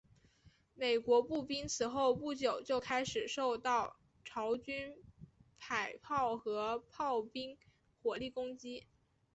[0.73, 4.95] 美军步兵此后不久就开始受到朝军
[5.59, 7.55] 迫炮和炮兵
[8.01, 8.87] 火力攻击。